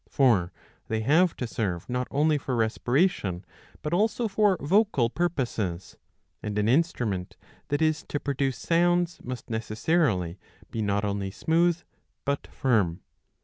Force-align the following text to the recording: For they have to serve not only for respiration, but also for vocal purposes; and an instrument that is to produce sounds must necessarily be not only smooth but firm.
For 0.09 0.51
they 0.87 1.01
have 1.01 1.35
to 1.35 1.45
serve 1.45 1.87
not 1.87 2.07
only 2.09 2.39
for 2.39 2.55
respiration, 2.55 3.45
but 3.83 3.93
also 3.93 4.27
for 4.27 4.57
vocal 4.59 5.11
purposes; 5.11 5.95
and 6.41 6.57
an 6.57 6.67
instrument 6.67 7.37
that 7.67 7.83
is 7.83 8.01
to 8.07 8.19
produce 8.19 8.57
sounds 8.57 9.19
must 9.23 9.51
necessarily 9.51 10.39
be 10.71 10.81
not 10.81 11.05
only 11.05 11.29
smooth 11.29 11.83
but 12.25 12.47
firm. 12.47 13.01